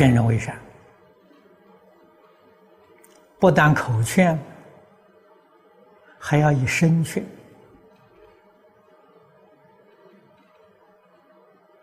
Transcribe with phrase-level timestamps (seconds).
[0.00, 0.58] 劝人为善，
[3.38, 4.38] 不但口劝，
[6.18, 7.22] 还要以身劝。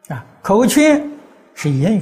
[0.08, 1.08] 啊，口劝
[1.54, 2.02] 是言语，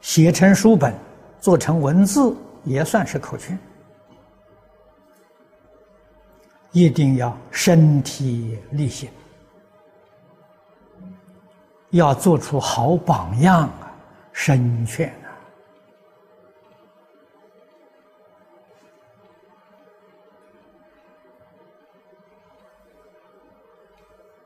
[0.00, 0.94] 写成书本，
[1.40, 2.32] 做成文字，
[2.62, 3.58] 也算是口劝。
[6.70, 9.10] 一定要身体力行，
[11.90, 13.92] 要做出好榜样啊！
[14.32, 15.32] 身劝啊！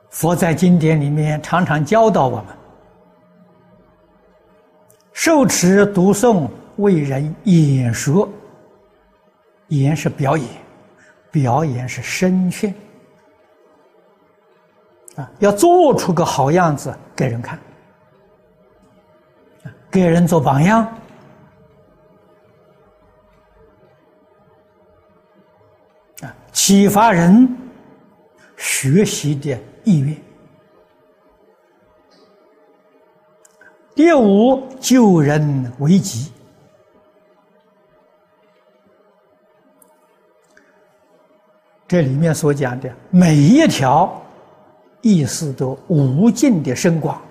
[0.09, 2.45] 佛在经典里面常常教导我们：
[5.13, 6.47] 受持读诵
[6.77, 8.29] 为人演说，
[9.67, 10.47] 演是表演。
[11.31, 12.75] 表演是身劝
[15.39, 17.59] 要做出个好样子给人看，
[19.89, 20.85] 给人做榜样
[26.21, 27.47] 啊，启发人
[28.57, 30.15] 学习的意愿。
[33.93, 36.31] 第五，救人为急。
[41.87, 44.19] 这里面所讲的每一条
[45.01, 47.21] 意思都无尽的深广。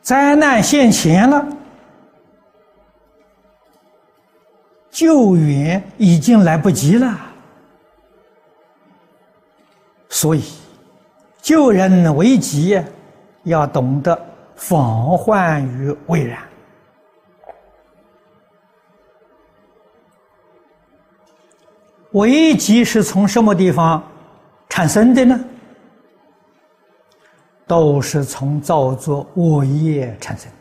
[0.00, 1.46] 灾难现前了，
[4.90, 7.18] 救援已经来不及了，
[10.08, 10.42] 所以
[11.40, 12.82] 救人为急，
[13.44, 14.20] 要懂得
[14.56, 16.42] 防患于未然。
[22.12, 24.02] 危机是从什么地方
[24.68, 25.38] 产生的呢？
[27.66, 30.52] 都是从造作恶业产生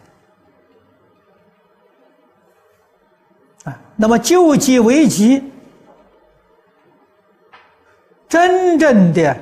[3.65, 3.77] 的啊。
[3.97, 5.51] 那么救济危机，
[8.29, 9.35] 真正的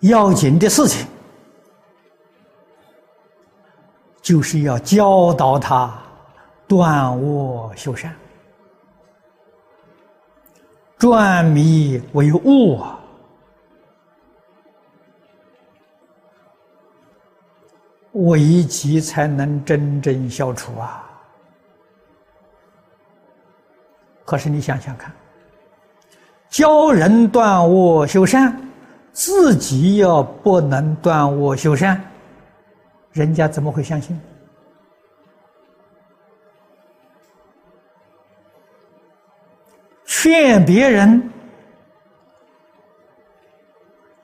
[0.00, 1.06] 要紧的事情，
[4.20, 5.98] 就是要教导他
[6.68, 8.14] 断恶修善。
[10.98, 12.98] 转迷为悟啊，
[18.12, 21.02] 危机才能真正消除啊！
[24.24, 25.12] 可是你想想看，
[26.48, 28.58] 教人断恶修善，
[29.12, 32.02] 自己要不能断恶修善，
[33.12, 34.18] 人家怎么会相信？
[40.18, 41.30] 劝别人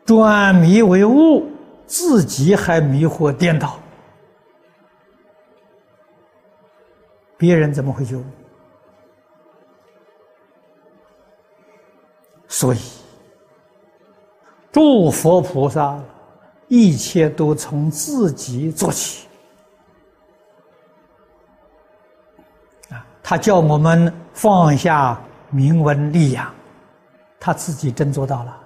[0.06, 1.46] 转迷为悟，
[1.86, 3.78] 自己还迷惑颠倒，
[7.36, 8.24] 别人怎么会救？
[12.48, 12.78] 所以，
[14.72, 16.02] 诸佛菩萨
[16.68, 19.28] 一切都从自己做起
[22.88, 23.06] 啊！
[23.22, 25.20] 他叫我们放下。
[25.54, 26.50] 明文利养，
[27.38, 28.60] 他自己真做到了。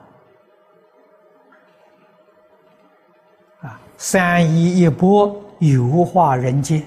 [3.63, 6.81] 啊，三一一波，油化人间，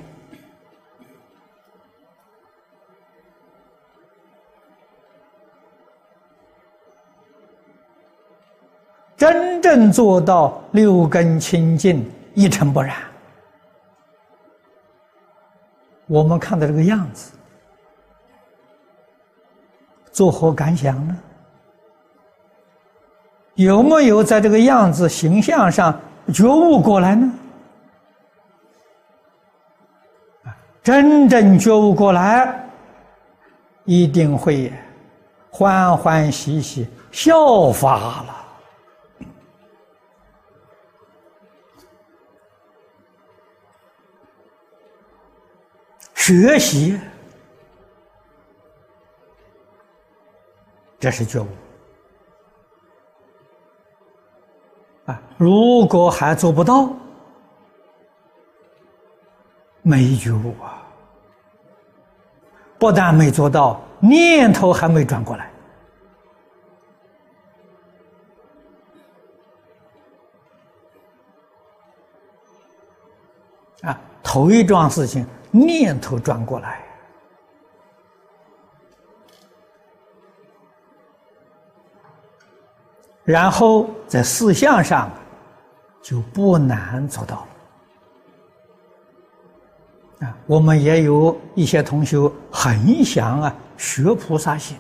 [9.18, 12.96] 真正做到六根清净，一尘不染。
[16.08, 17.34] 我们看到这个样子。
[20.19, 21.18] 作何感想呢？
[23.56, 25.97] 有没有在这个样子形象上
[26.34, 27.31] 觉悟过来呢？
[30.84, 32.70] 真正觉悟过来，
[33.85, 34.73] 一定会
[35.49, 38.35] 欢欢喜喜效法了，
[46.14, 46.99] 学习。
[50.99, 51.47] 这是觉悟
[55.05, 55.22] 啊！
[55.37, 56.90] 如果还做不到，
[59.81, 60.84] 没觉悟啊！
[62.78, 65.51] 不但没做到，念头还没转过来
[73.84, 74.01] 啊！
[74.22, 76.89] 头一桩事情，念头转过来。
[83.29, 85.08] 然后在思想上
[86.02, 87.46] 就不难做到
[90.22, 90.28] 了。
[90.28, 92.17] 啊，我们也有一些同学
[92.52, 94.76] 很想啊学菩萨行，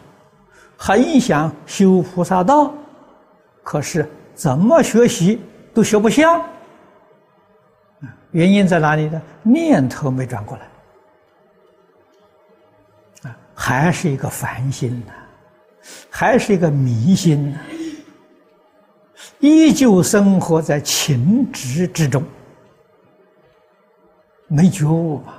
[0.75, 2.73] 很想修菩萨道，
[3.61, 5.39] 可是怎么学习
[5.71, 6.43] 都学不像。
[8.31, 9.21] 原因在哪里呢？
[9.43, 10.63] 念头没转过来。
[13.29, 15.13] 啊，还是一个凡心呐，
[16.09, 17.59] 还是一个迷心呐，
[19.39, 22.23] 依旧生活在情执之中，
[24.47, 25.33] 没觉悟嘛。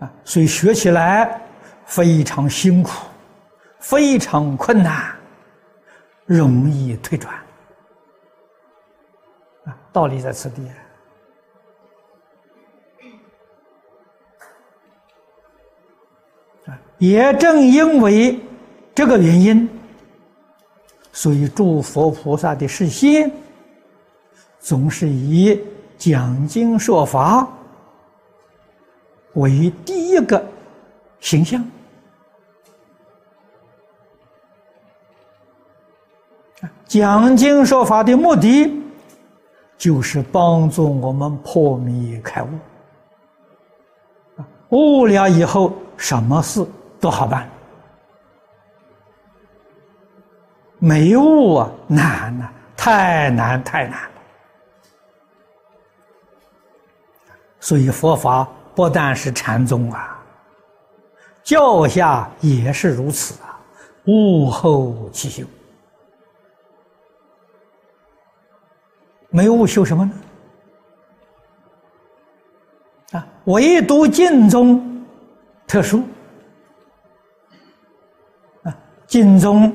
[0.00, 1.40] 啊，所以学起来
[1.84, 2.90] 非常辛苦，
[3.78, 5.14] 非常困难，
[6.26, 7.34] 容易退转。
[9.64, 10.62] 啊，道理在此地。
[16.98, 18.40] 也正因为
[18.94, 19.68] 这个原因，
[21.14, 23.30] 所以诸佛菩萨的视线
[24.58, 25.58] 总是以
[25.96, 27.48] 讲经说法
[29.34, 30.44] 为第一个
[31.20, 31.64] 形象。
[36.84, 38.72] 讲经说法的目的，
[39.78, 42.48] 就是帮助我们破迷开悟。
[44.70, 46.66] 悟了以后，什么事？
[47.00, 47.48] 都好办，
[50.84, 54.10] 没悟啊，难呐，太难太难了。
[57.58, 60.22] 所以佛法不但是禅宗啊，
[61.42, 63.58] 教下也是如此啊，
[64.04, 65.42] 悟后起修，
[69.30, 70.12] 没悟修什么呢？
[73.12, 75.02] 啊，唯独净宗
[75.66, 76.02] 特殊。
[78.64, 78.76] 啊，
[79.06, 79.74] 净宗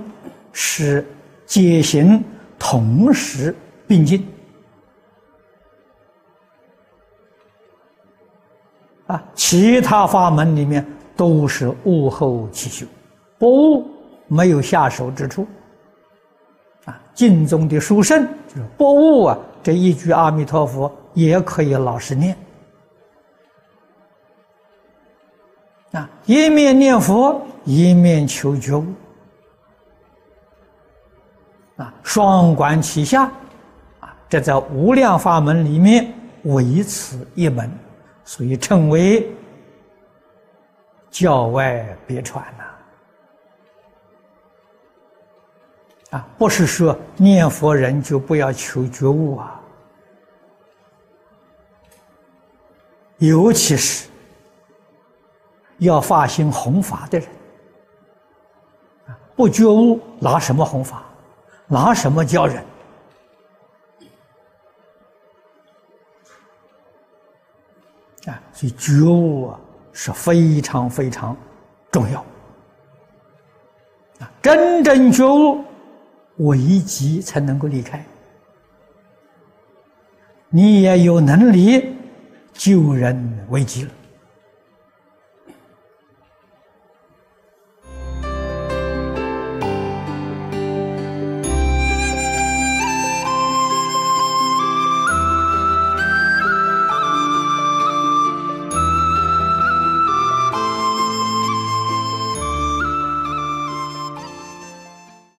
[0.52, 1.06] 使
[1.46, 2.24] 解行
[2.58, 3.56] 同时
[3.88, 4.28] 并进
[9.08, 10.86] 啊，其他法门里面
[11.16, 12.86] 都是悟后起修，
[13.40, 13.88] 不悟
[14.28, 15.48] 没有下手之处
[16.86, 17.02] 啊。
[17.16, 22.38] 经中的殊胜就是不悟啊，这一句阿弥陀佛也可以老实念
[25.92, 28.86] 啊，一面念佛一面求觉悟。
[31.80, 33.24] 啊，双管齐下，
[34.02, 37.72] 啊，这在无量法门里面唯此一门，
[38.26, 39.32] 所以称为
[41.10, 42.66] 教外别传呐。
[46.18, 49.62] 啊，不是说念佛人就不要求觉悟啊，
[53.20, 54.10] 尤其是
[55.78, 57.30] 要发心弘法的人，
[59.34, 61.06] 不觉悟拿什么弘法？
[61.72, 62.66] 拿什么教人？
[68.26, 69.60] 啊，所以觉悟啊
[69.94, 71.38] 是非常非常
[71.92, 72.20] 重要。
[74.20, 75.64] 啊，真正觉悟，
[76.38, 78.04] 危机才能够离开。
[80.50, 81.96] 你也有能力
[82.52, 83.92] 救人危机了。